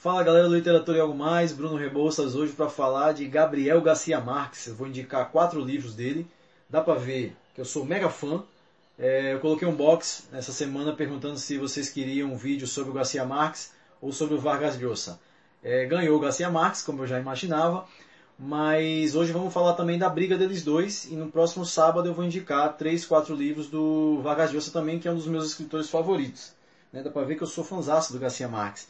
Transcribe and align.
Fala 0.00 0.22
galera 0.22 0.48
do 0.48 0.54
Literatura 0.54 0.98
e 0.98 1.00
Algo 1.00 1.12
Mais, 1.12 1.52
Bruno 1.52 1.74
Rebouças 1.74 2.36
hoje 2.36 2.52
para 2.52 2.70
falar 2.70 3.10
de 3.10 3.26
Gabriel 3.26 3.80
Garcia 3.80 4.20
Marques. 4.20 4.68
Eu 4.68 4.76
vou 4.76 4.86
indicar 4.86 5.28
quatro 5.32 5.60
livros 5.60 5.92
dele. 5.92 6.24
Dá 6.70 6.80
para 6.80 6.94
ver 6.94 7.36
que 7.52 7.60
eu 7.60 7.64
sou 7.64 7.84
mega 7.84 8.08
fã. 8.08 8.44
É, 8.96 9.32
eu 9.32 9.40
coloquei 9.40 9.66
um 9.66 9.74
box 9.74 10.28
essa 10.32 10.52
semana 10.52 10.92
perguntando 10.92 11.36
se 11.36 11.58
vocês 11.58 11.90
queriam 11.90 12.32
um 12.32 12.36
vídeo 12.36 12.64
sobre 12.64 12.90
o 12.90 12.92
Garcia 12.92 13.24
Marques 13.24 13.72
ou 14.00 14.12
sobre 14.12 14.36
o 14.36 14.38
Vargas 14.38 14.80
Llosa. 14.80 15.18
É, 15.64 15.84
ganhou 15.86 16.16
o 16.16 16.20
Garcia 16.20 16.48
Marques, 16.48 16.80
como 16.80 17.02
eu 17.02 17.06
já 17.08 17.18
imaginava, 17.18 17.84
mas 18.38 19.16
hoje 19.16 19.32
vamos 19.32 19.52
falar 19.52 19.72
também 19.72 19.98
da 19.98 20.08
briga 20.08 20.38
deles 20.38 20.62
dois 20.62 21.06
e 21.06 21.16
no 21.16 21.28
próximo 21.28 21.66
sábado 21.66 22.08
eu 22.08 22.14
vou 22.14 22.24
indicar 22.24 22.76
três, 22.76 23.04
quatro 23.04 23.34
livros 23.34 23.66
do 23.66 24.20
Vargas 24.22 24.52
Llosa 24.52 24.70
também, 24.70 25.00
que 25.00 25.08
é 25.08 25.10
um 25.10 25.16
dos 25.16 25.26
meus 25.26 25.46
escritores 25.46 25.90
favoritos. 25.90 26.52
Né? 26.92 27.02
Dá 27.02 27.10
para 27.10 27.26
ver 27.26 27.34
que 27.34 27.42
eu 27.42 27.48
sou 27.48 27.64
fãzaço 27.64 28.12
do 28.12 28.20
Garcia 28.20 28.46
Marques. 28.46 28.86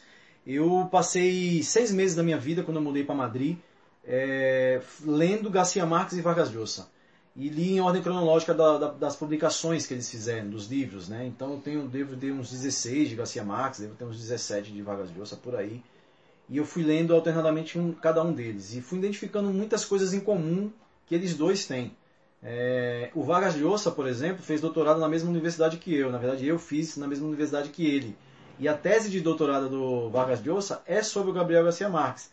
Eu 0.51 0.89
passei 0.91 1.61
seis 1.61 1.91
meses 1.91 2.15
da 2.15 2.23
minha 2.23 2.39
vida, 2.39 2.63
quando 2.63 2.77
eu 2.77 2.83
mudei 2.83 3.03
para 3.03 3.13
Madrid, 3.13 3.55
é, 4.03 4.81
lendo 5.05 5.47
Garcia 5.47 5.85
Marques 5.85 6.17
e 6.17 6.21
Vargas 6.21 6.51
Llosa. 6.51 6.87
E 7.35 7.49
li 7.49 7.73
em 7.73 7.81
ordem 7.81 8.01
cronológica 8.01 8.51
da, 8.51 8.79
da, 8.79 8.87
das 8.87 9.15
publicações 9.15 9.85
que 9.85 9.93
eles 9.93 10.09
fizeram, 10.09 10.49
dos 10.49 10.65
livros. 10.65 11.07
Né? 11.07 11.27
Então 11.27 11.51
eu 11.51 11.57
tenho, 11.59 11.87
devo 11.87 12.17
ter 12.17 12.31
uns 12.31 12.49
16 12.49 13.09
de 13.09 13.15
Garcia 13.15 13.43
Marques, 13.43 13.81
devo 13.81 13.93
ter 13.93 14.05
uns 14.05 14.17
17 14.17 14.71
de 14.71 14.81
Vargas 14.81 15.15
Llosa, 15.15 15.35
por 15.35 15.55
aí. 15.55 15.83
E 16.49 16.57
eu 16.57 16.65
fui 16.65 16.81
lendo 16.81 17.13
alternadamente 17.13 17.77
um, 17.77 17.93
cada 17.93 18.23
um 18.23 18.33
deles. 18.33 18.73
E 18.73 18.81
fui 18.81 18.97
identificando 18.97 19.51
muitas 19.51 19.85
coisas 19.85 20.15
em 20.15 20.19
comum 20.19 20.71
que 21.05 21.13
eles 21.13 21.35
dois 21.35 21.67
têm. 21.67 21.95
É, 22.41 23.11
o 23.13 23.21
Vargas 23.21 23.55
Llosa, 23.55 23.91
por 23.91 24.07
exemplo, 24.07 24.41
fez 24.41 24.61
doutorado 24.61 24.99
na 24.99 25.07
mesma 25.07 25.29
universidade 25.29 25.77
que 25.77 25.93
eu. 25.93 26.11
Na 26.11 26.17
verdade, 26.17 26.47
eu 26.47 26.57
fiz 26.57 26.97
na 26.97 27.05
mesma 27.05 27.27
universidade 27.27 27.69
que 27.69 27.85
ele. 27.85 28.17
E 28.59 28.67
a 28.67 28.73
tese 28.73 29.09
de 29.09 29.21
doutorado 29.21 29.69
do 29.69 30.09
Vargas 30.09 30.43
Llosa 30.43 30.81
é 30.85 31.01
sobre 31.01 31.31
o 31.31 31.33
Gabriel 31.33 31.63
Garcia 31.63 31.87
Marques. 31.87 32.29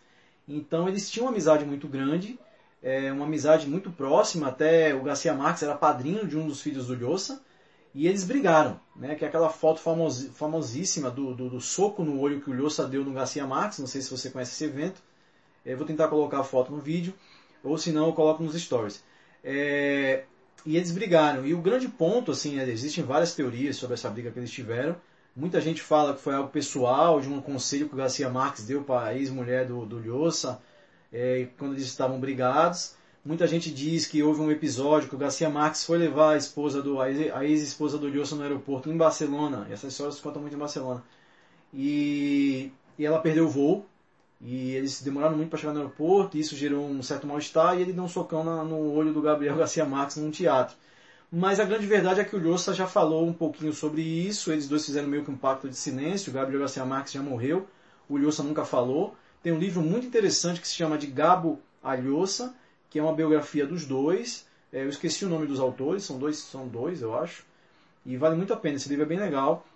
Então 0.48 0.88
eles 0.88 1.08
tinham 1.08 1.26
uma 1.26 1.30
amizade 1.30 1.64
muito 1.64 1.86
grande, 1.86 2.36
é, 2.82 3.12
uma 3.12 3.26
amizade 3.26 3.68
muito 3.68 3.92
próxima, 3.92 4.48
até 4.48 4.92
o 4.92 5.02
Garcia 5.02 5.32
Marques 5.32 5.62
era 5.62 5.76
padrinho 5.76 6.26
de 6.26 6.36
um 6.36 6.48
dos 6.48 6.60
filhos 6.60 6.88
do 6.88 6.94
Llosa, 6.94 7.40
e 7.94 8.08
eles 8.08 8.24
brigaram, 8.24 8.80
né? 8.96 9.14
que 9.14 9.24
é 9.24 9.28
aquela 9.28 9.48
foto 9.48 9.80
famos, 9.80 10.26
famosíssima 10.34 11.10
do, 11.10 11.32
do, 11.32 11.48
do, 11.48 11.60
soco 11.60 12.02
no 12.02 12.20
olho 12.20 12.40
que 12.40 12.50
o 12.50 12.52
Llosa 12.52 12.88
deu 12.88 13.04
no 13.04 13.12
Garcia 13.12 13.46
Marques, 13.46 13.78
não 13.78 13.86
sei 13.86 14.02
se 14.02 14.10
você 14.10 14.28
conhece 14.28 14.52
esse 14.52 14.64
evento, 14.64 15.00
eu 15.64 15.74
é, 15.74 15.76
vou 15.76 15.86
tentar 15.86 16.08
colocar 16.08 16.40
a 16.40 16.44
foto 16.44 16.72
no 16.72 16.80
vídeo, 16.80 17.14
ou 17.62 17.78
se 17.78 17.92
não 17.92 18.06
eu 18.06 18.12
coloco 18.12 18.42
nos 18.42 18.60
stories. 18.60 19.02
É, 19.44 20.24
e 20.64 20.76
eles 20.76 20.90
brigaram, 20.90 21.46
e 21.46 21.54
o 21.54 21.58
grande 21.58 21.88
ponto, 21.88 22.32
assim, 22.32 22.58
é, 22.58 22.68
existem 22.68 23.04
várias 23.04 23.32
teorias 23.32 23.76
sobre 23.76 23.94
essa 23.94 24.10
briga 24.10 24.32
que 24.32 24.40
eles 24.40 24.50
tiveram, 24.50 24.96
Muita 25.36 25.60
gente 25.60 25.82
fala 25.82 26.14
que 26.14 26.22
foi 26.22 26.34
algo 26.34 26.48
pessoal, 26.48 27.20
de 27.20 27.28
um 27.28 27.42
conselho 27.42 27.88
que 27.88 27.94
o 27.94 27.98
Garcia 27.98 28.30
Marques 28.30 28.64
deu 28.64 28.82
para 28.82 29.08
a 29.08 29.14
ex-mulher 29.14 29.66
do, 29.66 29.84
do 29.84 29.98
Lhosa, 29.98 30.58
é, 31.12 31.48
quando 31.58 31.74
eles 31.74 31.84
estavam 31.84 32.18
brigados. 32.18 32.94
Muita 33.22 33.46
gente 33.46 33.70
diz 33.70 34.06
que 34.06 34.22
houve 34.22 34.40
um 34.40 34.50
episódio 34.50 35.10
que 35.10 35.14
o 35.14 35.18
Garcia 35.18 35.50
Marques 35.50 35.84
foi 35.84 35.98
levar 35.98 36.34
a 36.34 36.36
esposa 36.38 36.80
do 36.80 37.00
a 37.02 37.10
ex-esposa 37.44 37.98
do 37.98 38.08
Lhosa 38.08 38.34
no 38.34 38.42
aeroporto 38.42 38.88
em 38.88 38.96
Barcelona. 38.96 39.66
E 39.68 39.74
essas 39.74 39.92
histórias 39.92 40.14
se 40.14 40.22
contam 40.22 40.40
muito 40.40 40.54
em 40.54 40.58
Barcelona. 40.58 41.04
E, 41.74 42.72
e 42.98 43.04
ela 43.04 43.18
perdeu 43.18 43.44
o 43.44 43.50
voo. 43.50 43.84
E 44.40 44.70
eles 44.70 45.02
demoraram 45.02 45.36
muito 45.36 45.50
para 45.50 45.58
chegar 45.58 45.72
no 45.72 45.80
aeroporto. 45.80 46.36
E 46.36 46.40
isso 46.40 46.56
gerou 46.56 46.86
um 46.86 47.02
certo 47.02 47.26
mal-estar. 47.26 47.76
E 47.76 47.82
ele 47.82 47.92
deu 47.92 48.04
um 48.04 48.08
socão 48.08 48.42
na, 48.42 48.64
no 48.64 48.92
olho 48.92 49.12
do 49.12 49.20
Gabriel 49.20 49.56
Garcia 49.56 49.84
Marques 49.84 50.16
num 50.16 50.30
teatro. 50.30 50.76
Mas 51.30 51.58
a 51.58 51.64
grande 51.64 51.86
verdade 51.86 52.20
é 52.20 52.24
que 52.24 52.36
o 52.36 52.38
Lhosa 52.38 52.72
já 52.72 52.86
falou 52.86 53.26
um 53.26 53.32
pouquinho 53.32 53.72
sobre 53.72 54.02
isso. 54.02 54.52
Eles 54.52 54.68
dois 54.68 54.86
fizeram 54.86 55.08
meio 55.08 55.24
que 55.24 55.30
um 55.30 55.36
pacto 55.36 55.68
de 55.68 55.76
silêncio. 55.76 56.30
O 56.30 56.34
Gabriel 56.34 56.60
Garcia 56.60 56.84
Marques 56.84 57.12
já 57.12 57.22
morreu. 57.22 57.66
O 58.08 58.16
Lhosa 58.16 58.42
nunca 58.42 58.64
falou. 58.64 59.16
Tem 59.42 59.52
um 59.52 59.58
livro 59.58 59.82
muito 59.82 60.06
interessante 60.06 60.60
que 60.60 60.68
se 60.68 60.74
chama 60.74 60.96
de 60.96 61.06
Gabo 61.06 61.60
Alhosa, 61.82 62.54
que 62.90 62.98
é 62.98 63.02
uma 63.02 63.12
biografia 63.12 63.66
dos 63.66 63.84
dois. 63.84 64.46
É, 64.72 64.82
eu 64.82 64.88
esqueci 64.88 65.24
o 65.24 65.28
nome 65.28 65.46
dos 65.46 65.60
autores, 65.60 66.04
são 66.04 66.18
dois, 66.18 66.38
são 66.38 66.66
dois, 66.66 67.00
eu 67.02 67.16
acho. 67.16 67.44
E 68.04 68.16
vale 68.16 68.36
muito 68.36 68.52
a 68.52 68.56
pena, 68.56 68.76
esse 68.76 68.88
livro 68.88 69.04
é 69.04 69.08
bem 69.08 69.18
legal. 69.18 69.66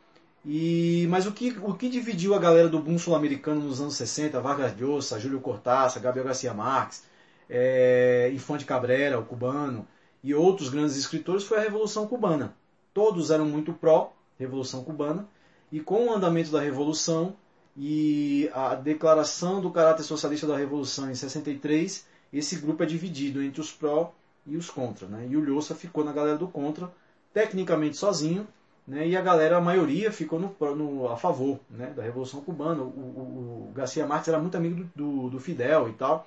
E, 0.44 1.06
mas 1.10 1.26
o 1.26 1.32
que, 1.32 1.56
o 1.62 1.74
que 1.74 1.88
dividiu 1.88 2.34
a 2.34 2.38
galera 2.38 2.68
do 2.68 2.78
boom 2.78 2.98
sul-americano 2.98 3.60
nos 3.60 3.80
anos 3.80 3.96
60, 3.96 4.40
Vargas 4.40 4.74
Llosa, 4.78 5.20
Júlio 5.20 5.40
Cortázar, 5.40 6.02
Gabriel 6.02 6.26
Garcia 6.26 6.54
Marques, 6.54 7.04
é, 7.48 8.30
Infante 8.32 8.64
Cabrera, 8.64 9.18
o 9.18 9.24
cubano, 9.24 9.86
e 10.22 10.34
outros 10.34 10.68
grandes 10.68 10.96
escritores 10.96 11.44
foi 11.44 11.58
a 11.58 11.62
Revolução 11.62 12.06
Cubana. 12.06 12.54
Todos 12.92 13.30
eram 13.30 13.46
muito 13.46 13.72
pró-Revolução 13.72 14.84
Cubana, 14.84 15.26
e 15.72 15.80
com 15.80 16.06
o 16.06 16.12
andamento 16.12 16.50
da 16.50 16.60
Revolução 16.60 17.34
e 17.76 18.50
a 18.52 18.74
declaração 18.74 19.60
do 19.60 19.70
caráter 19.70 20.02
socialista 20.02 20.46
da 20.46 20.56
Revolução 20.56 21.10
em 21.10 21.14
63, 21.14 22.06
esse 22.32 22.56
grupo 22.56 22.82
é 22.82 22.86
dividido 22.86 23.42
entre 23.42 23.60
os 23.60 23.72
pró 23.72 24.12
e 24.46 24.56
os 24.56 24.68
contra. 24.68 25.06
Né? 25.06 25.28
E 25.30 25.36
o 25.36 25.40
Lhosa 25.40 25.74
ficou 25.74 26.04
na 26.04 26.12
galera 26.12 26.36
do 26.36 26.48
contra, 26.48 26.90
tecnicamente 27.32 27.96
sozinho, 27.96 28.46
né? 28.86 29.06
e 29.06 29.16
a 29.16 29.22
galera, 29.22 29.56
a 29.56 29.60
maioria, 29.60 30.10
ficou 30.10 30.38
no, 30.38 30.54
no 30.74 31.08
a 31.08 31.16
favor 31.16 31.60
né? 31.70 31.92
da 31.94 32.02
Revolução 32.02 32.40
Cubana. 32.40 32.82
O, 32.82 32.86
o, 32.86 33.68
o 33.70 33.72
Garcia 33.74 34.06
Marques 34.06 34.28
era 34.28 34.38
muito 34.38 34.56
amigo 34.56 34.74
do, 34.74 34.90
do, 34.94 35.30
do 35.30 35.40
Fidel 35.40 35.88
e 35.88 35.92
tal. 35.92 36.26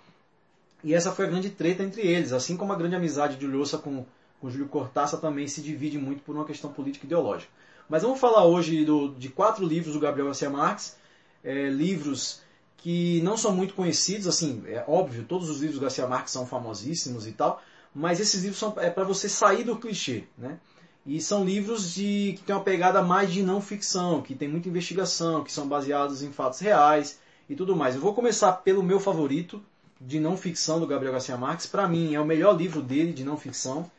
E 0.84 0.94
essa 0.94 1.12
foi 1.12 1.26
a 1.26 1.30
grande 1.30 1.50
treta 1.50 1.84
entre 1.84 2.02
eles, 2.02 2.34
assim 2.34 2.58
como 2.58 2.74
a 2.74 2.76
grande 2.76 2.96
amizade 2.96 3.38
de 3.38 3.48
Lhosa 3.48 3.78
com, 3.78 4.06
com 4.42 4.50
Júlio 4.50 4.68
Cortázar 4.68 5.20
também 5.20 5.48
se 5.48 5.62
divide 5.62 5.98
muito 5.98 6.24
por 6.24 6.36
uma 6.36 6.46
questão 6.46 6.72
política 6.72 7.06
e 7.06 7.08
ideológica. 7.08 7.52
Mas 7.88 8.04
vamos 8.04 8.20
falar 8.20 8.46
hoje 8.46 8.84
do, 8.84 9.10
de 9.10 9.30
quatro 9.30 9.66
livros 9.66 9.94
do 9.94 10.00
Gabriel 10.00 10.28
Garcia 10.28 10.50
Marques, 10.50 10.98
é, 11.44 11.70
livros 11.70 12.42
que 12.78 13.22
não 13.22 13.38
são 13.38 13.54
muito 13.54 13.74
conhecidos, 13.74 14.28
assim, 14.28 14.62
é 14.68 14.84
óbvio, 14.88 15.24
todos 15.24 15.50
os 15.50 15.62
livros 15.62 15.80
do 15.80 15.82
Garcia 15.82 16.06
Marques 16.06 16.34
são 16.34 16.46
famosíssimos 16.46 17.26
e 17.26 17.32
tal, 17.32 17.62
mas 17.96 18.20
esses 18.20 18.42
livros 18.42 18.60
são 18.60 18.74
é 18.78 18.90
para 18.90 19.06
você 19.06 19.30
sair 19.30 19.64
do 19.64 19.78
clichê, 19.78 20.26
né? 20.38 20.60
E 21.06 21.22
são 21.22 21.46
livros 21.46 21.94
de 21.94 22.36
que 22.38 22.44
tem 22.44 22.56
uma 22.56 22.64
pegada 22.64 23.02
mais 23.02 23.32
de 23.32 23.44
não 23.44 23.62
ficção, 23.62 24.22
que 24.22 24.36
tem 24.36 24.48
muita 24.48 24.70
investigação, 24.70 25.44
que 25.44 25.52
são 25.52 25.68
baseados 25.68 26.24
em 26.24 26.32
fatos 26.32 26.60
reais 26.60 27.20
e 27.50 27.56
tudo 27.56 27.76
mais. 27.76 27.96
Eu 27.96 28.02
vou 28.02 28.14
começar 28.14 28.52
pelo 28.54 28.82
meu 28.82 29.00
favorito, 29.00 29.62
de 30.06 30.20
não 30.20 30.36
ficção 30.38 30.80
do 30.80 30.88
Gabriel 30.88 31.14
Garcia 31.14 31.38
Marques. 31.38 31.66
Para 31.66 31.88
mim, 31.88 32.14
é 32.14 32.20
o 32.20 32.26
melhor 32.26 32.56
livro 32.56 32.82
dele 32.82 33.14
de 33.14 33.24
não 33.24 33.38
ficção. 33.38 33.90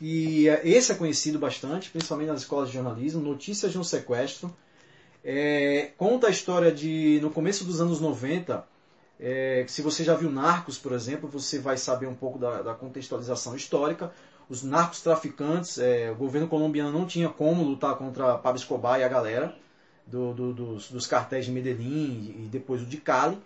E 0.00 0.48
é, 0.48 0.66
esse 0.66 0.92
é 0.92 0.94
conhecido 0.94 1.38
bastante, 1.38 1.90
principalmente 1.90 2.28
nas 2.28 2.40
escolas 2.40 2.68
de 2.68 2.74
jornalismo. 2.74 3.20
Notícias 3.20 3.72
de 3.72 3.78
um 3.78 3.84
sequestro. 3.84 4.54
É, 5.22 5.90
conta 5.98 6.28
a 6.28 6.30
história 6.30 6.72
de, 6.72 7.18
no 7.20 7.30
começo 7.30 7.64
dos 7.64 7.80
anos 7.80 8.00
90, 8.00 8.64
é, 9.22 9.66
se 9.68 9.82
você 9.82 10.02
já 10.02 10.14
viu 10.14 10.30
Narcos, 10.30 10.78
por 10.78 10.92
exemplo, 10.92 11.28
você 11.28 11.58
vai 11.58 11.76
saber 11.76 12.06
um 12.06 12.14
pouco 12.14 12.38
da, 12.38 12.62
da 12.62 12.74
contextualização 12.74 13.54
histórica. 13.54 14.10
Os 14.48 14.62
narcos 14.62 15.02
traficantes, 15.02 15.78
é, 15.78 16.10
o 16.10 16.14
governo 16.14 16.48
colombiano 16.48 16.90
não 16.90 17.06
tinha 17.06 17.28
como 17.28 17.62
lutar 17.62 17.96
contra 17.96 18.38
Pablo 18.38 18.58
Escobar 18.58 18.98
e 18.98 19.04
a 19.04 19.08
galera 19.08 19.54
do, 20.06 20.32
do, 20.32 20.52
dos, 20.54 20.90
dos 20.90 21.06
cartéis 21.06 21.44
de 21.44 21.52
Medellín 21.52 22.34
e 22.38 22.48
depois 22.50 22.82
o 22.82 22.86
de 22.86 22.96
Cali. 22.96 23.38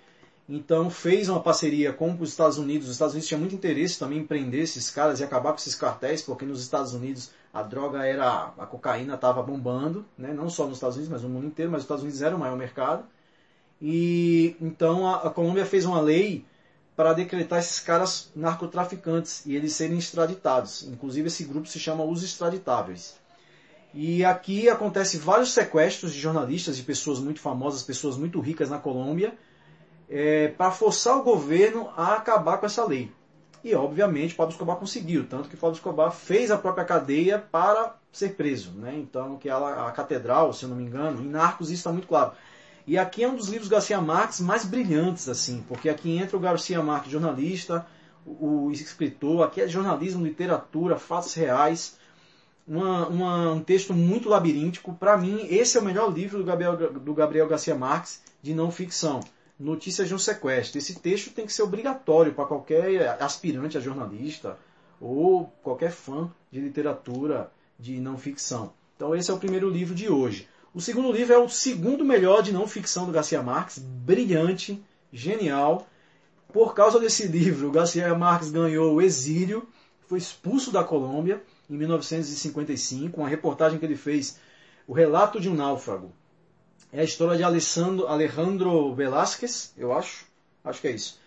Então 0.48 0.90
fez 0.90 1.28
uma 1.28 1.40
parceria 1.40 1.92
com 1.92 2.14
os 2.20 2.30
Estados 2.30 2.58
Unidos. 2.58 2.88
Os 2.88 2.94
Estados 2.94 3.14
Unidos 3.14 3.28
tinham 3.28 3.40
muito 3.40 3.54
interesse 3.54 3.98
também 3.98 4.18
em 4.18 4.26
prender 4.26 4.62
esses 4.62 4.90
caras 4.90 5.20
e 5.20 5.24
acabar 5.24 5.52
com 5.52 5.58
esses 5.58 5.74
cartéis, 5.74 6.20
porque 6.20 6.44
nos 6.44 6.60
Estados 6.60 6.92
Unidos 6.92 7.30
a 7.52 7.62
droga 7.62 8.04
era. 8.04 8.52
a 8.58 8.66
cocaína 8.66 9.14
estava 9.14 9.42
bombando, 9.42 10.04
né? 10.18 10.34
não 10.34 10.50
só 10.50 10.66
nos 10.66 10.76
Estados 10.76 10.96
Unidos, 10.96 11.12
mas 11.12 11.22
no 11.22 11.30
mundo 11.30 11.46
inteiro, 11.46 11.70
mas 11.70 11.80
os 11.80 11.84
Estados 11.84 12.02
Unidos 12.02 12.20
era 12.20 12.36
o 12.36 12.38
maior 12.38 12.56
mercado. 12.56 13.04
E 13.80 14.54
então 14.60 15.06
a, 15.06 15.28
a 15.28 15.30
Colômbia 15.30 15.64
fez 15.64 15.86
uma 15.86 16.00
lei 16.00 16.44
para 16.94 17.12
decretar 17.14 17.58
esses 17.58 17.80
caras 17.80 18.30
narcotraficantes 18.36 19.44
e 19.46 19.56
eles 19.56 19.72
serem 19.72 19.96
extraditados. 19.96 20.82
Inclusive 20.82 21.28
esse 21.28 21.44
grupo 21.44 21.66
se 21.66 21.78
chama 21.78 22.04
os 22.04 22.22
extraditáveis. 22.22 23.16
E 23.94 24.24
aqui 24.24 24.68
acontece 24.68 25.16
vários 25.16 25.52
sequestros 25.52 26.12
de 26.12 26.20
jornalistas, 26.20 26.76
de 26.76 26.82
pessoas 26.82 27.18
muito 27.18 27.40
famosas, 27.40 27.82
pessoas 27.82 28.16
muito 28.16 28.40
ricas 28.40 28.68
na 28.68 28.78
Colômbia 28.78 29.32
é, 30.08 30.48
para 30.48 30.70
forçar 30.70 31.16
o 31.16 31.22
governo 31.22 31.88
a 31.96 32.14
acabar 32.14 32.58
com 32.58 32.66
essa 32.66 32.84
lei. 32.84 33.10
E, 33.62 33.74
obviamente, 33.74 34.34
Pablo 34.34 34.52
Escobar 34.52 34.76
conseguiu, 34.76 35.26
tanto 35.26 35.48
que 35.48 35.56
Pablo 35.56 35.74
Escobar 35.74 36.10
fez 36.12 36.50
a 36.50 36.58
própria 36.58 36.84
cadeia 36.84 37.38
para 37.38 37.96
ser 38.12 38.34
preso. 38.34 38.72
Né? 38.72 38.94
Então, 38.96 39.38
que 39.38 39.48
ela, 39.48 39.88
a 39.88 39.92
catedral, 39.92 40.52
se 40.52 40.64
eu 40.64 40.68
não 40.68 40.76
me 40.76 40.84
engano, 40.84 41.22
em 41.22 41.28
Narcos 41.28 41.68
isso 41.70 41.80
está 41.80 41.90
muito 41.90 42.06
claro. 42.06 42.32
E 42.86 42.98
aqui 42.98 43.24
é 43.24 43.28
um 43.28 43.34
dos 43.34 43.48
livros 43.48 43.68
Garcia 43.68 43.98
Marques 44.02 44.40
mais 44.40 44.66
brilhantes, 44.66 45.30
assim, 45.30 45.64
porque 45.66 45.88
aqui 45.88 46.18
entra 46.18 46.36
o 46.36 46.40
Garcia 46.40 46.82
Marques, 46.82 47.10
jornalista, 47.10 47.86
o, 48.26 48.66
o 48.66 48.70
escritor, 48.70 49.42
aqui 49.42 49.62
é 49.62 49.68
jornalismo, 49.68 50.22
literatura, 50.22 50.98
fatos 50.98 51.32
reais, 51.32 51.96
uma, 52.68 53.08
uma, 53.08 53.52
um 53.52 53.60
texto 53.62 53.94
muito 53.94 54.28
labiríntico. 54.28 54.92
Para 54.92 55.16
mim, 55.16 55.46
esse 55.48 55.78
é 55.78 55.80
o 55.80 55.84
melhor 55.84 56.12
livro 56.12 56.36
do 56.36 56.44
Gabriel, 56.44 56.76
do 56.76 57.14
Gabriel 57.14 57.48
Garcia 57.48 57.74
Marques 57.74 58.22
de 58.42 58.52
não 58.52 58.70
ficção 58.70 59.20
notícias 59.58 60.08
de 60.08 60.14
um 60.14 60.18
sequestro. 60.18 60.78
Esse 60.78 60.98
texto 60.98 61.32
tem 61.32 61.46
que 61.46 61.52
ser 61.52 61.62
obrigatório 61.62 62.32
para 62.34 62.46
qualquer 62.46 63.16
aspirante 63.22 63.78
a 63.78 63.80
jornalista 63.80 64.58
ou 65.00 65.52
qualquer 65.62 65.90
fã 65.90 66.30
de 66.50 66.60
literatura 66.60 67.50
de 67.78 68.00
não 68.00 68.16
ficção. 68.16 68.72
Então 68.96 69.14
esse 69.14 69.30
é 69.30 69.34
o 69.34 69.38
primeiro 69.38 69.68
livro 69.68 69.94
de 69.94 70.08
hoje. 70.08 70.48
O 70.72 70.80
segundo 70.80 71.12
livro 71.12 71.32
é 71.32 71.38
o 71.38 71.48
segundo 71.48 72.04
melhor 72.04 72.42
de 72.42 72.52
não 72.52 72.66
ficção 72.66 73.06
do 73.06 73.12
Garcia 73.12 73.42
Marques, 73.42 73.78
brilhante, 73.78 74.82
genial. 75.12 75.86
Por 76.52 76.74
causa 76.74 76.98
desse 76.98 77.26
livro, 77.26 77.68
o 77.68 77.72
Garcia 77.72 78.12
Marques 78.14 78.50
ganhou 78.50 78.94
o 78.94 79.02
exílio, 79.02 79.68
foi 80.08 80.18
expulso 80.18 80.72
da 80.72 80.82
Colômbia 80.82 81.42
em 81.70 81.76
1955, 81.76 83.20
uma 83.20 83.28
reportagem 83.28 83.78
que 83.78 83.84
ele 83.84 83.96
fez, 83.96 84.38
O 84.86 84.92
Relato 84.92 85.40
de 85.40 85.48
um 85.48 85.54
Náufrago. 85.54 86.12
É 86.94 87.00
a 87.00 87.04
história 87.04 87.36
de 87.36 87.42
Alessandro, 87.42 88.06
Alejandro 88.06 88.94
Velázquez, 88.94 89.72
eu 89.76 89.92
acho, 89.92 90.26
acho 90.62 90.80
que 90.80 90.86
é 90.86 90.92
isso. 90.92 91.18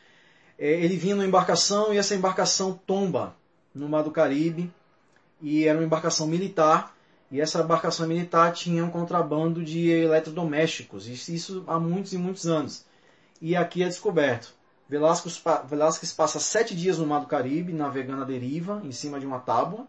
É, 0.58 0.66
ele 0.66 0.96
vinha 0.96 1.14
numa 1.14 1.28
embarcação 1.28 1.94
e 1.94 1.98
essa 1.98 2.16
embarcação 2.16 2.80
tomba 2.88 3.36
no 3.75 3.90
Mar 3.90 4.02
do 4.02 4.10
Caribe 4.10 4.74
e 5.42 5.66
era 5.66 5.78
uma 5.78 5.84
embarcação 5.84 6.25
militar 6.25 6.96
e 7.30 7.42
essa 7.42 7.60
embarcação 7.60 8.08
militar 8.08 8.54
tinha 8.54 8.81
um 8.86 8.90
contrabando 8.90 9.62
de 9.62 9.90
eletrodomésticos, 9.90 11.06
isso 11.06 11.66
há 11.68 11.78
muitos 11.78 12.14
e 12.14 12.18
muitos 12.18 12.48
anos. 12.48 12.86
E 13.42 13.54
aqui 13.54 13.84
é 13.84 13.88
descoberto. 13.88 14.54
Velasquez 14.88 16.14
passa 16.14 16.40
sete 16.40 16.74
dias 16.74 16.98
no 16.98 17.06
Mar 17.06 17.19
do 17.19 17.28
Caribe, 17.28 17.74
navegando 17.74 18.22
à 18.22 18.25
deriva, 18.25 18.81
em 18.86 18.94
cima 18.94 19.19
de 19.19 19.25
uma 19.25 19.40
tábua, 19.40 19.86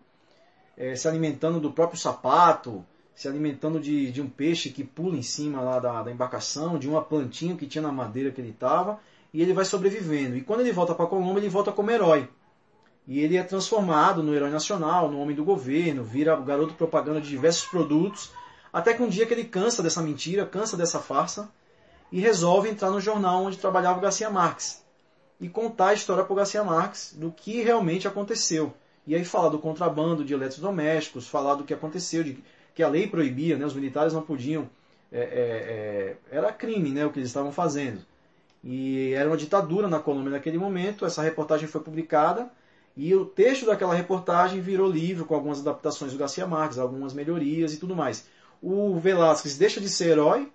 é, 0.77 0.97
se 0.97 1.07
alimentando 1.07 1.61
do 1.61 1.71
próprio 1.71 2.01
sapato, 2.01 2.85
se 3.19 3.27
alimentando 3.27 3.81
de, 3.81 4.13
de 4.13 4.23
um 4.23 4.29
peixe 4.29 4.71
que 4.71 4.85
pula 4.85 5.17
em 5.17 5.23
cima 5.23 5.61
lá 5.61 5.81
da, 5.81 6.05
da 6.05 6.13
embarcação, 6.13 6.79
de 6.79 6.89
uma 6.89 7.03
plantinha 7.03 7.57
que 7.57 7.67
tinha 7.67 7.83
na 7.83 7.91
madeira 7.91 8.31
que 8.31 8.41
ele 8.41 8.51
estava, 8.51 9.01
e 9.35 9.43
ele 9.43 9.53
vai 9.53 9.65
sobrevivendo. 9.65 10.37
E 10.37 10.41
quando 10.41 10.61
ele 10.61 10.71
volta 10.71 10.95
para 10.95 11.05
Colômbia, 11.05 11.41
ele 11.41 11.49
volta 11.49 11.73
como 11.73 11.91
herói. 11.91 12.29
E 13.09 13.19
ele 13.19 13.37
é 13.37 13.43
transformado 13.43 14.23
no 14.23 14.33
herói 14.33 14.51
nacional, 14.51 15.11
no 15.11 15.19
homem 15.19 15.35
do 15.35 15.45
governo, 15.45 16.05
vira 16.05 16.37
garoto 16.37 16.75
propaganda 16.75 17.21
de 17.21 17.29
diversos 17.29 17.69
produtos, 17.69 18.31
até 18.73 18.95
que 18.95 19.03
um 19.03 19.09
dia 19.09 19.27
que 19.27 19.35
ele 19.35 19.43
cansa 19.43 19.83
dessa 19.83 20.01
mentira, 20.01 20.47
cansa 20.47 20.77
dessa 20.77 21.01
farsa, 21.01 21.51
e 22.13 22.21
resolve 22.21 22.71
entrar 22.71 22.93
no 22.93 23.01
jornal 23.01 23.43
onde 23.43 23.59
trabalhava 23.59 23.99
o 23.99 24.03
Garcia 24.03 24.31
Marques 24.31 24.81
e 25.41 25.49
contar 25.49 25.89
a 25.89 25.95
história 25.95 26.23
para 26.23 26.33
o 26.33 26.37
Garcia 26.37 26.63
Marques 26.63 27.15
do 27.17 27.33
que 27.33 27.63
realmente 27.63 28.07
aconteceu. 28.07 28.73
E 29.05 29.17
aí 29.17 29.25
falar 29.25 29.49
do 29.49 29.59
contrabando 29.59 30.25
de 30.25 30.35
eletrodomésticos, 30.35 31.27
falar 31.27 31.57
do 31.57 31.65
que 31.65 31.75
aconteceu, 31.75 32.23
de 32.23 32.39
que 32.79 32.83
a 32.85 32.89
lei 32.89 33.09
proibia, 33.09 33.57
né, 33.57 33.67
os 33.67 33.75
militares 33.75 34.13
não 34.13 34.23
podiam, 34.23 34.71
é, 35.11 35.19
é, 35.19 35.27
é, 36.31 36.37
era 36.37 36.53
crime 36.53 36.91
né, 36.91 37.05
o 37.05 37.11
que 37.11 37.19
eles 37.19 37.29
estavam 37.29 37.51
fazendo. 37.51 38.03
E 38.63 39.13
era 39.15 39.29
uma 39.29 39.37
ditadura 39.37 39.89
na 39.89 39.99
Colômbia 39.99 40.31
naquele 40.31 40.59
momento, 40.59 41.05
essa 41.05 41.21
reportagem 41.21 41.67
foi 41.67 41.81
publicada 41.81 42.49
e 42.97 43.13
o 43.17 43.25
texto 43.25 43.67
daquela 43.67 43.97
reportagem 43.97 44.61
virou 44.61 44.89
livro 44.89 45.25
com 45.25 45.35
algumas 45.35 45.59
adaptações 45.59 46.13
do 46.13 46.19
Garcia 46.19 46.47
Marques, 46.47 46.79
algumas 46.79 47.13
melhorias 47.13 47.75
e 47.75 47.79
tudo 47.79 47.97
mais. 47.97 48.29
O 48.63 48.97
Velázquez 49.01 49.59
deixa 49.59 49.81
de 49.81 49.89
ser 49.89 50.11
herói, 50.11 50.49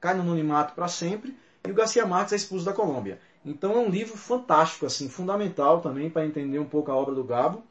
cai 0.00 0.14
no 0.14 0.22
anonimato 0.22 0.72
para 0.74 0.88
sempre, 0.88 1.36
e 1.68 1.70
o 1.70 1.74
Garcia 1.74 2.06
Marques 2.06 2.32
é 2.32 2.36
expulso 2.36 2.64
da 2.64 2.72
Colômbia. 2.72 3.20
Então 3.44 3.72
é 3.72 3.76
um 3.76 3.90
livro 3.90 4.16
fantástico, 4.16 4.86
assim, 4.86 5.10
fundamental 5.10 5.82
também 5.82 6.08
para 6.08 6.24
entender 6.24 6.58
um 6.58 6.64
pouco 6.64 6.90
a 6.90 6.96
obra 6.96 7.14
do 7.14 7.22
Gabo. 7.22 7.62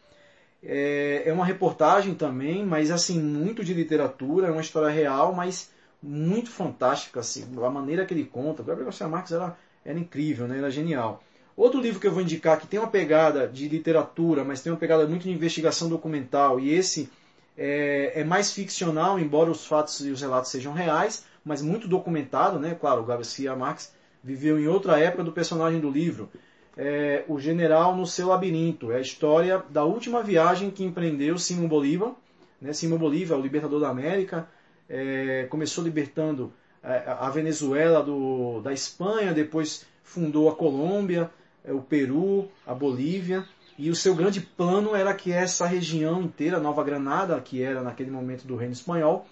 É, 0.68 1.24
é, 1.26 1.34
uma 1.34 1.46
reportagem 1.46 2.16
também, 2.16 2.66
mas 2.66 2.90
assim 2.90 3.20
muito 3.20 3.64
de 3.64 3.74
literatura, 3.74 4.48
é 4.48 4.52
uma 4.52 4.62
história 4.62 4.90
real, 4.90 5.34
mas 5.34 5.70
muito 6.02 6.50
fantástica, 6.50 7.20
assim, 7.20 7.46
a 7.64 7.70
maneira 7.70 8.06
que 8.06 8.14
ele 8.14 8.26
conta. 8.26 8.62
O 8.62 8.66
Gabriel 8.66 8.86
Garcia 8.86 9.08
Marques 9.08 9.32
era, 9.32 9.56
era 9.84 10.00
incrível, 10.00 10.48
né? 10.48 10.58
era 10.58 10.72
genial. 10.72 11.24
Outro 11.56 11.80
livro 11.80 12.00
que 12.00 12.08
eu 12.08 12.12
vou 12.12 12.22
indicar 12.22 12.60
que 12.60 12.68
tem 12.68 12.80
uma 12.80 12.90
pegada 12.90 13.48
de 13.48 13.68
literatura, 13.70 14.44
mas 14.44 14.62
tem 14.62 14.72
uma 14.72 14.80
pegada 14.80 15.08
muito 15.08 15.24
de 15.24 15.32
investigação 15.32 15.88
documental, 15.88 16.60
e 16.60 16.74
esse 16.74 17.10
é, 17.58 18.14
é, 18.16 18.24
mais 18.24 18.52
ficcional, 18.52 19.20
embora 19.20 19.50
os 19.50 19.66
fatos 19.66 20.06
e 20.06 20.10
os 20.10 20.22
relatos 20.22 20.52
sejam 20.52 20.74
reais, 20.74 21.26
mas 21.46 21.62
muito 21.62 21.88
documentado, 21.88 22.60
né? 22.60 22.76
Claro, 22.80 23.02
o 23.02 23.06
Garcia 23.06 23.56
Marques 23.56 23.94
viveu 24.24 24.60
em 24.60 24.68
outra 24.68 25.00
época 25.00 25.24
do 25.24 25.32
personagem 25.32 25.80
do 25.80 25.90
livro. 25.90 26.30
É, 26.78 27.24
o 27.28 27.40
General 27.40 27.96
no 27.96 28.06
seu 28.06 28.28
labirinto. 28.28 28.92
É 28.92 28.98
a 28.98 29.02
história 29.02 29.64
da 29.70 29.84
última 29.84 30.22
viagem 30.22 30.70
que 30.70 30.84
empreendeu 30.84 31.38
Simão 31.38 31.68
Bolívar. 31.68 32.14
Né? 32.62 32.74
Simão 32.74 32.98
Bolívar, 32.98 33.38
o 33.38 33.42
libertador 33.42 33.80
da 33.80 33.90
América, 33.90 34.48
é, 34.90 35.48
começou 35.50 35.84
libertando 35.84 36.52
é, 36.84 37.04
a 37.08 37.30
Venezuela 37.30 38.04
do, 38.04 38.62
da 38.62 38.74
Espanha, 38.74 39.34
depois 39.34 39.86
fundou 40.04 40.50
a 40.50 40.56
Colômbia, 40.56 41.30
é, 41.64 41.74
o 41.74 41.82
Peru, 41.82 42.48
a 42.66 42.74
Bolívia, 42.74 43.46
e 43.78 43.90
o 43.90 43.96
seu 43.96 44.16
grande 44.16 44.40
plano 44.40 44.96
era 44.96 45.14
que 45.14 45.32
essa 45.32 45.66
região 45.66 46.22
inteira, 46.22 46.60
Nova 46.60 46.84
Granada, 46.84 47.40
que 47.42 47.62
era 47.62 47.82
naquele 47.82 48.12
momento 48.12 48.46
do 48.46 48.56
Reino 48.56 48.74
Espanhol, 48.74 49.28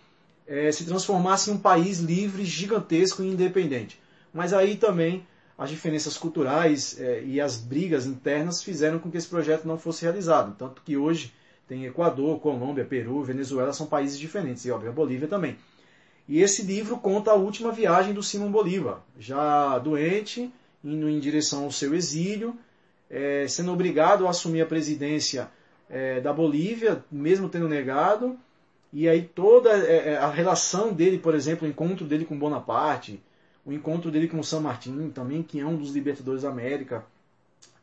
é, 0.45 0.71
se 0.71 0.85
transformasse 0.85 1.49
em 1.49 1.53
um 1.53 1.57
país 1.57 1.99
livre, 1.99 2.43
gigantesco 2.43 3.23
e 3.23 3.27
independente. 3.27 3.99
Mas 4.33 4.51
aí 4.51 4.75
também 4.75 5.25
as 5.57 5.69
diferenças 5.69 6.17
culturais 6.17 6.99
é, 6.99 7.23
e 7.23 7.39
as 7.39 7.57
brigas 7.57 8.05
internas 8.05 8.63
fizeram 8.63 8.99
com 8.99 9.11
que 9.11 9.17
esse 9.17 9.27
projeto 9.27 9.67
não 9.67 9.77
fosse 9.77 10.03
realizado. 10.03 10.55
Tanto 10.57 10.81
que 10.81 10.97
hoje 10.97 11.33
tem 11.67 11.85
Equador, 11.85 12.39
Colômbia, 12.39 12.85
Peru, 12.85 13.23
Venezuela, 13.23 13.73
são 13.73 13.85
países 13.85 14.19
diferentes, 14.19 14.65
e 14.65 14.71
óbvio, 14.71 14.89
a 14.89 14.93
Bolívia 14.93 15.27
também. 15.27 15.57
E 16.27 16.41
esse 16.41 16.63
livro 16.63 16.97
conta 16.97 17.31
a 17.31 17.35
última 17.35 17.71
viagem 17.71 18.13
do 18.13 18.23
Simão 18.23 18.51
Bolívar, 18.51 19.01
já 19.19 19.77
doente, 19.79 20.51
indo 20.83 21.09
em 21.09 21.19
direção 21.19 21.65
ao 21.65 21.71
seu 21.71 21.93
exílio, 21.93 22.55
é, 23.09 23.45
sendo 23.47 23.71
obrigado 23.71 24.25
a 24.25 24.31
assumir 24.31 24.61
a 24.61 24.65
presidência 24.65 25.49
é, 25.89 26.19
da 26.19 26.33
Bolívia, 26.33 27.03
mesmo 27.11 27.49
tendo 27.49 27.67
negado, 27.67 28.37
e 28.91 29.09
aí 29.09 29.23
toda 29.23 29.71
a 30.19 30.29
relação 30.29 30.93
dele, 30.93 31.17
por 31.17 31.33
exemplo, 31.33 31.67
o 31.67 31.69
encontro 31.69 32.05
dele 32.05 32.25
com 32.25 32.37
Bonaparte, 32.37 33.19
o 33.65 33.71
encontro 33.71 34.11
dele 34.11 34.27
com 34.27 34.43
San 34.43 34.59
Martin, 34.59 35.09
também, 35.09 35.41
que 35.41 35.59
é 35.59 35.65
um 35.65 35.77
dos 35.77 35.93
libertadores 35.93 36.41
da 36.43 36.49
América, 36.49 37.05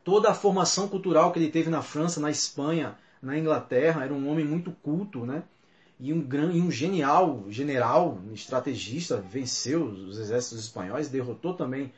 toda 0.04 0.30
a 0.30 0.34
formação 0.34 0.88
cultural 0.88 1.32
que 1.32 1.38
ele 1.38 1.50
teve 1.50 1.70
na 1.70 1.82
França, 1.82 2.20
na 2.20 2.30
Espanha, 2.30 2.96
na 3.22 3.38
Inglaterra, 3.38 4.04
era 4.04 4.12
um 4.12 4.28
homem 4.28 4.44
muito 4.44 4.70
culto, 4.82 5.24
né? 5.24 5.42
E 5.98 6.12
um, 6.12 6.20
gran, 6.20 6.52
e 6.52 6.60
um 6.62 6.70
genial 6.70 7.44
general, 7.50 8.18
estrategista, 8.32 9.18
venceu 9.18 9.84
os 9.84 10.18
exércitos 10.18 10.64
espanhóis, 10.64 11.08
derrotou 11.08 11.52
também 11.52 11.92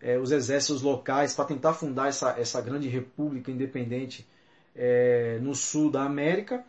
é, 0.00 0.18
os 0.18 0.30
exércitos 0.30 0.82
locais 0.82 1.34
para 1.34 1.46
tentar 1.46 1.72
fundar 1.72 2.08
essa, 2.08 2.38
essa 2.38 2.60
grande 2.60 2.86
república 2.88 3.50
independente 3.50 4.26
é, 4.74 5.38
no 5.40 5.54
sul 5.54 5.90
da 5.90 6.04
América. 6.04 6.62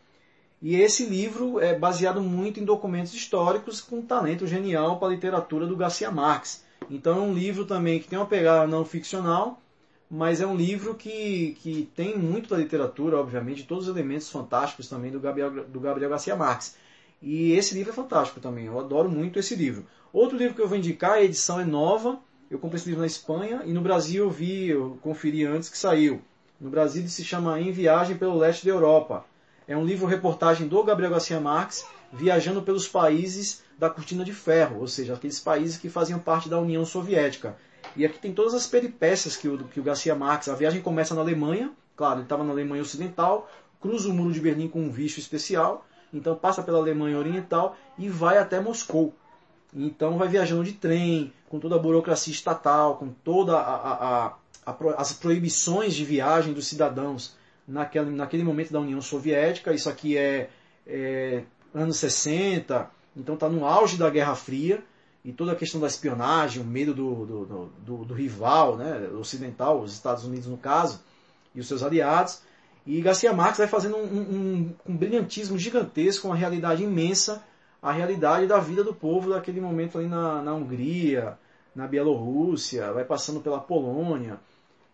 E 0.61 0.75
esse 0.75 1.05
livro 1.05 1.59
é 1.59 1.77
baseado 1.77 2.19
muito 2.19 2.59
em 2.59 2.65
documentos 2.65 3.13
históricos 3.13 3.79
com 3.79 4.01
talento 4.01 4.47
genial 4.47 4.97
para 4.97 5.09
a 5.09 5.11
literatura 5.11 5.67
do 5.67 5.75
Garcia 5.75 6.09
Marques. 6.09 6.63
Então 6.89 7.19
é 7.19 7.21
um 7.21 7.33
livro 7.33 7.65
também 7.65 7.99
que 7.99 8.07
tem 8.07 8.17
uma 8.17 8.25
pegada 8.25 8.65
não 8.65 8.83
ficcional, 8.83 9.61
mas 10.09 10.41
é 10.41 10.47
um 10.47 10.55
livro 10.55 10.95
que, 10.95 11.55
que 11.61 11.89
tem 11.95 12.17
muito 12.17 12.49
da 12.49 12.57
literatura, 12.57 13.19
obviamente, 13.19 13.67
todos 13.67 13.87
os 13.87 13.95
elementos 13.95 14.29
fantásticos 14.29 14.87
também 14.87 15.11
do 15.11 15.19
Gabriel, 15.19 15.65
do 15.65 15.79
Gabriel 15.79 16.09
Garcia 16.09 16.35
Marques. 16.35 16.75
E 17.21 17.51
esse 17.51 17.75
livro 17.75 17.91
é 17.91 17.95
fantástico 17.95 18.39
também, 18.39 18.65
eu 18.65 18.79
adoro 18.79 19.09
muito 19.09 19.37
esse 19.37 19.55
livro. 19.55 19.85
Outro 20.13 20.37
livro 20.37 20.55
que 20.55 20.61
eu 20.61 20.67
vou 20.67 20.77
indicar, 20.77 21.13
a 21.13 21.23
edição 21.23 21.59
é 21.59 21.65
nova, 21.65 22.19
eu 22.49 22.57
comprei 22.57 22.79
esse 22.79 22.87
livro 22.87 23.01
na 23.01 23.07
Espanha 23.07 23.61
e 23.65 23.73
no 23.73 23.81
Brasil 23.81 24.23
eu 24.23 24.29
vi, 24.31 24.69
eu 24.69 24.97
conferi 25.01 25.45
antes 25.45 25.69
que 25.69 25.77
saiu. 25.77 26.21
No 26.59 26.69
Brasil 26.69 27.01
ele 27.01 27.09
se 27.09 27.23
chama 27.23 27.59
Em 27.59 27.71
Viagem 27.71 28.17
pelo 28.17 28.37
Leste 28.37 28.65
da 28.65 28.71
Europa. 28.71 29.25
É 29.67 29.75
um 29.75 29.85
livro-reportagem 29.85 30.67
do 30.67 30.81
Gabriel 30.81 31.11
Garcia 31.11 31.41
Marques 31.41 31.85
viajando 32.11 32.61
pelos 32.61 32.87
países 32.87 33.63
da 33.77 33.89
Cortina 33.89 34.23
de 34.23 34.33
Ferro, 34.33 34.79
ou 34.79 34.87
seja, 34.87 35.13
aqueles 35.13 35.41
países 35.41 35.77
que 35.77 35.89
faziam 35.89 36.19
parte 36.19 36.47
da 36.47 36.57
União 36.57 36.85
Soviética. 36.85 37.57
E 37.95 38.05
aqui 38.05 38.17
tem 38.17 38.33
todas 38.33 38.53
as 38.53 38.65
peripécias 38.65 39.35
que 39.35 39.47
o, 39.47 39.57
que 39.65 39.79
o 39.79 39.83
Garcia 39.83 40.15
Marques. 40.15 40.47
A 40.47 40.55
viagem 40.55 40.81
começa 40.81 41.13
na 41.13 41.19
Alemanha, 41.19 41.71
claro, 41.97 42.15
ele 42.15 42.23
estava 42.23 42.45
na 42.45 42.51
Alemanha 42.51 42.81
Ocidental, 42.81 43.49
cruza 43.81 44.09
o 44.09 44.13
Muro 44.13 44.31
de 44.31 44.39
Berlim 44.39 44.69
com 44.69 44.81
um 44.81 44.89
visto 44.89 45.17
especial, 45.17 45.85
então 46.13 46.33
passa 46.33 46.63
pela 46.63 46.79
Alemanha 46.79 47.17
Oriental 47.17 47.75
e 47.97 48.07
vai 48.07 48.37
até 48.37 48.61
Moscou. 48.61 49.13
Então 49.75 50.17
vai 50.17 50.29
viajando 50.29 50.63
de 50.63 50.71
trem, 50.71 51.33
com 51.49 51.59
toda 51.59 51.75
a 51.75 51.79
burocracia 51.79 52.31
estatal, 52.33 52.95
com 52.95 53.09
todas 53.09 53.55
as 54.97 55.13
proibições 55.13 55.93
de 55.93 56.05
viagem 56.05 56.53
dos 56.53 56.67
cidadãos 56.67 57.36
naquele, 57.67 58.11
naquele 58.11 58.43
momento 58.43 58.71
da 58.71 58.79
União 58.79 59.01
Soviética. 59.01 59.73
Isso 59.73 59.89
aqui 59.89 60.17
é, 60.17 60.49
é 60.85 61.43
anos 61.73 61.97
60, 61.97 62.89
então 63.15 63.35
está 63.35 63.49
no 63.49 63.65
auge 63.65 63.97
da 63.97 64.09
Guerra 64.09 64.35
Fria 64.35 64.83
e 65.25 65.33
toda 65.33 65.51
a 65.51 65.55
questão 65.55 65.81
da 65.81 65.87
espionagem, 65.87 66.61
o 66.61 66.65
medo 66.65 66.93
do, 66.93 67.25
do, 67.25 67.71
do, 67.85 68.05
do 68.05 68.13
rival 68.13 68.77
né, 68.77 69.09
ocidental, 69.19 69.81
os 69.81 69.93
Estados 69.93 70.23
Unidos 70.23 70.47
no 70.47 70.57
caso, 70.57 71.01
e 71.53 71.59
os 71.59 71.67
seus 71.67 71.83
aliados. 71.83 72.41
E 72.85 73.01
Garcia 73.01 73.33
Marques 73.33 73.57
vai 73.57 73.67
fazendo 73.67 73.97
um, 73.97 74.05
um, 74.05 74.75
um 74.87 74.95
brilhantismo 74.95 75.57
gigantesco, 75.57 76.27
uma 76.27 76.35
realidade 76.35 76.81
imensa, 76.81 77.43
a 77.81 77.91
realidade 77.91 78.47
da 78.47 78.59
vida 78.59 78.83
do 78.83 78.93
povo 78.93 79.31
daquele 79.31 79.59
momento 79.59 79.97
ali 79.97 80.07
na, 80.07 80.41
na 80.41 80.53
Hungria, 80.53 81.37
na 81.75 81.85
Bielorrússia, 81.87 82.93
vai 82.93 83.03
passando 83.03 83.41
pela 83.41 83.59
Polônia, 83.59 84.39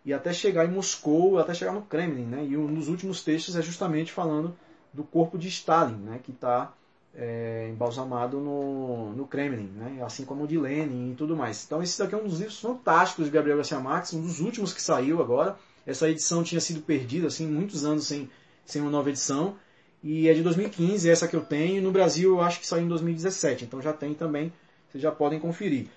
e 0.04 0.12
até 0.12 0.32
chegar 0.32 0.64
em 0.66 0.70
Moscou, 0.70 1.38
até 1.38 1.54
chegar 1.54 1.72
no 1.72 1.82
Kremlin. 1.82 2.26
Né? 2.26 2.46
E 2.46 2.56
um 2.56 2.72
dos 2.72 2.88
últimos 2.88 3.22
textos 3.22 3.56
é 3.56 3.62
justamente 3.62 4.12
falando 4.12 4.54
do 4.92 5.02
corpo 5.02 5.38
de 5.38 5.48
Stalin, 5.48 5.96
né? 5.96 6.20
que 6.22 6.30
está 6.30 6.72
é, 7.14 7.68
embalsamado 7.70 8.38
no, 8.38 9.12
no 9.12 9.26
Kremlin, 9.26 9.70
né? 9.74 10.02
assim 10.04 10.24
como 10.24 10.44
o 10.44 10.46
de 10.46 10.58
Lenin 10.58 11.12
e 11.12 11.14
tudo 11.14 11.34
mais. 11.34 11.64
Então 11.64 11.82
esse 11.82 11.98
daqui 11.98 12.14
é 12.14 12.18
um 12.18 12.28
dos 12.28 12.38
livros 12.38 12.60
fantásticos 12.60 13.24
de 13.24 13.30
Gabriel 13.30 13.56
Garcia 13.56 13.80
Marques, 13.80 14.12
um 14.12 14.20
dos 14.20 14.40
últimos 14.40 14.72
que 14.72 14.82
saiu 14.82 15.22
agora. 15.22 15.56
Essa 15.86 16.08
edição 16.08 16.42
tinha 16.42 16.60
sido 16.60 16.80
perdida, 16.80 17.26
assim, 17.26 17.46
muitos 17.46 17.84
anos 17.84 18.06
sem, 18.06 18.30
sem 18.64 18.80
uma 18.80 18.90
nova 18.90 19.10
edição. 19.10 19.56
E 20.02 20.28
é 20.28 20.34
de 20.34 20.42
2015, 20.42 21.08
essa 21.08 21.26
que 21.26 21.34
eu 21.34 21.42
tenho. 21.42 21.82
No 21.82 21.90
Brasil 21.90 22.30
eu 22.30 22.40
acho 22.42 22.60
que 22.60 22.66
saiu 22.66 22.84
em 22.84 22.88
2017, 22.88 23.64
então 23.64 23.80
já 23.80 23.92
tem 23.92 24.12
também, 24.12 24.52
vocês 24.88 25.02
já 25.02 25.10
podem 25.10 25.40
conferir. 25.40 25.88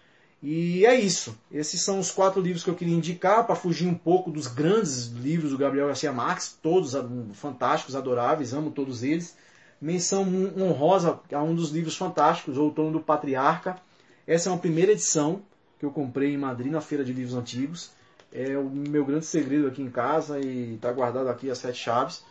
E 0.41 0.85
é 0.85 0.93
isso. 0.93 1.35
Esses 1.51 1.81
são 1.81 1.99
os 1.99 2.11
quatro 2.11 2.39
livros 2.39 2.63
que 2.63 2.69
eu 2.69 2.75
queria 2.75 2.95
indicar 2.95 3.45
para 3.45 3.55
fugir 3.55 3.87
um 3.87 3.95
pouco 3.95 4.29
dos 4.29 4.47
grandes 4.47 5.07
livros 5.07 5.51
do 5.51 5.57
Gabriel 5.57 5.87
Garcia 5.87 6.11
Marques, 6.11 6.55
todos 6.61 6.93
fantásticos, 7.33 7.95
adoráveis, 7.95 8.53
amo 8.53 8.71
todos 8.71 9.03
eles. 9.03 9.35
Menção 9.81 10.25
honrosa 10.57 11.19
a 11.31 11.41
um 11.41 11.55
dos 11.55 11.71
livros 11.71 11.95
fantásticos, 11.95 12.57
O 12.57 12.63
Outono 12.63 12.91
do 12.91 12.99
Patriarca. 12.99 13.77
Essa 14.25 14.49
é 14.49 14.51
uma 14.51 14.59
primeira 14.59 14.91
edição 14.91 15.41
que 15.79 15.85
eu 15.85 15.91
comprei 15.91 16.33
em 16.33 16.37
Madrid 16.37 16.71
na 16.71 16.81
Feira 16.81 17.03
de 17.03 17.13
Livros 17.13 17.35
Antigos. 17.35 17.91
É 18.31 18.57
o 18.57 18.69
meu 18.69 19.05
grande 19.05 19.25
segredo 19.25 19.67
aqui 19.67 19.81
em 19.81 19.89
casa 19.89 20.39
e 20.39 20.75
está 20.75 20.91
guardado 20.91 21.29
aqui 21.29 21.49
as 21.49 21.57
sete 21.57 21.79
chaves. 21.79 22.23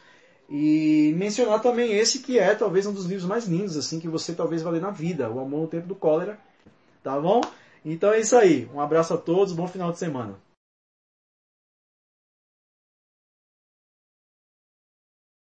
E 0.49 1.13
mencionar 1.17 1.61
também 1.61 1.93
esse 1.93 2.21
que 2.21 2.39
é 2.39 2.55
talvez 2.55 2.87
um 2.87 2.93
dos 2.93 3.07
livros 3.07 3.27
mais 3.27 3.47
lindos 3.47 3.77
assim 3.77 3.99
que 3.99 4.09
você 4.09 4.33
talvez 4.33 4.63
vai 4.63 4.75
ler 4.75 4.83
na 4.83 4.91
vida, 4.91 5.29
O 5.29 5.41
Amor 5.41 5.63
no 5.63 5.67
Tempo 5.67 5.89
do 5.89 5.95
Cólera. 5.95 6.39
Tá 7.03 7.19
bom? 7.19 7.41
Então 7.88 8.12
é 8.12 8.19
isso 8.19 8.37
aí. 8.37 8.69
Um 8.75 8.81
abraço 8.81 9.14
a 9.14 9.16
todos, 9.16 9.55
bom 9.55 9.69
final 9.69 9.93
de 9.93 9.99
semana. 9.99 10.35